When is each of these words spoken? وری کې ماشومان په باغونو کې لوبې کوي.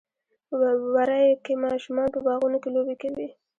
وری 0.93 1.25
کې 1.43 1.53
ماشومان 1.65 2.07
په 2.13 2.19
باغونو 2.25 2.57
کې 2.63 2.69
لوبې 2.75 2.95
کوي. 3.01 3.27